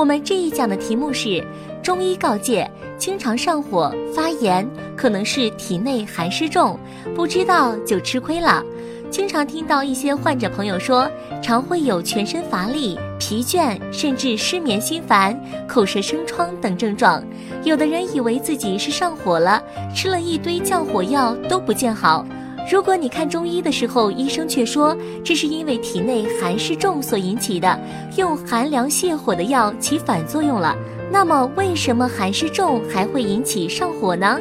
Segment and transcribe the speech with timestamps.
[0.00, 1.44] 我们这一讲的题目是：
[1.82, 6.80] 中医告诫，经常上火发炎，可能是体内寒湿重，
[7.14, 8.64] 不知道就吃亏了。
[9.10, 11.06] 经常听到一些患者朋友说，
[11.42, 17.22] 常会有全身乏力、疲倦，甚至失眠、心烦、口舌生疮等症状。
[17.62, 19.62] 有的人以为自己是上火了，
[19.94, 22.24] 吃了一堆降火药都不见好。
[22.68, 27.78] 如果你看中医的时候，医生却说这是因为体内寒湿重所引起的，
[28.16, 30.76] 用寒凉泻火的药起反作用了。
[31.12, 34.38] 那么为什么寒湿重还会引起上火呢？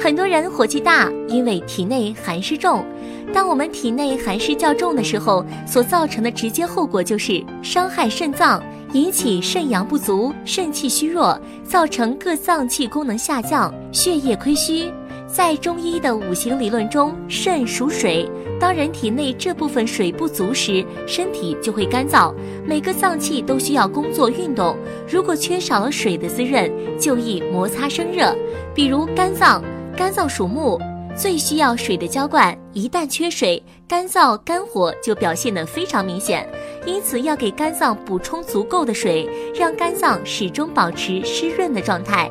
[0.00, 2.84] 很多人火气大，因为体内寒湿重。
[3.32, 8.60] 当我们体内寒湿较重的时候，所造成的直接后果就是伤害肾脏，
[8.92, 14.92] 引起肾阳不足、肾气虚弱，造成各脏器功能下降、血液亏虚。
[15.32, 18.28] 在中医的五行理论中，肾属水，
[18.58, 22.34] 当人体内这部分水不足时，身体就会干燥。
[22.66, 24.76] 每个脏器都需要工作运动，
[25.08, 28.36] 如果缺少了水的滋润，就易摩擦生热。
[28.74, 29.62] 比如肝脏，
[29.96, 30.78] 肝脏属木。
[31.16, 36.48] 最需要水的浇灌，一旦缺水，干燥肝火就表现得非常明显。
[36.86, 42.30] 因此，要给肝脏补充足够的水，让肝脏始终保持湿润的状态。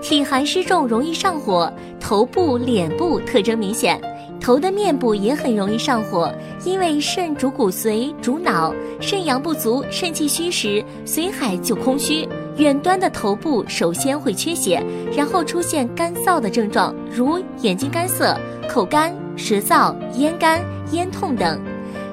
[0.00, 1.70] 体寒湿重容易上火，
[2.00, 4.00] 头部、脸部特征明显，
[4.40, 6.32] 头的面部也很容易上火，
[6.64, 12.26] 因为肾主骨髓、主脑，肾阳不足、肾气虚时，髓海就空虚。
[12.56, 14.82] 远端的头部首先会缺血，
[15.14, 18.36] 然后出现干燥的症状，如眼睛干涩、
[18.68, 20.60] 口干、舌燥、咽干、
[20.92, 21.60] 咽痛等。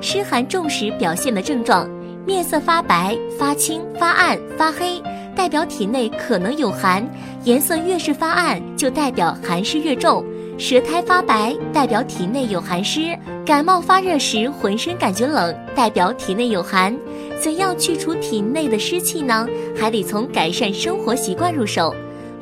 [0.01, 1.89] 湿寒重时表现的症状：
[2.25, 5.01] 面色发白、发青、发暗、发黑，
[5.35, 7.03] 代表体内可能有寒；
[7.47, 10.21] 颜色越是发暗，就代表寒湿越重。
[10.57, 16.93] 舌苔发白，代表体内有寒湿；感冒发热时浑身感觉冷，代表体内有寒。
[17.39, 19.47] 怎样去除体内的湿气呢？
[19.79, 21.95] 还得从改善生活习惯入手。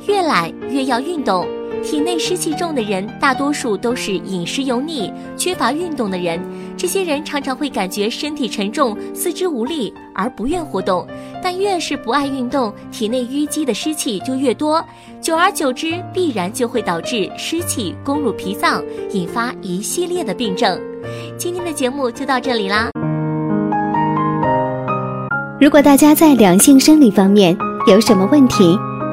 [0.08, 1.46] 越懒越要运动。
[1.86, 6.40] 体内湿气重的人，大多数都是饮食油腻、缺乏运动的人。
[6.76, 11.06] 这些人常常会感觉身体沉重、四肢无力，而不愿活动。
[11.40, 14.84] 但越是不爱运动，体内淤积的湿气就越多，
[15.20, 18.82] 久而久之，必然就会导致湿气攻入脾脏，
[19.12, 20.76] 引发一系列的病症。
[21.38, 22.90] 今天的节目就到这里啦。
[25.60, 28.76] 如果大家在两性生理方面有什么问题，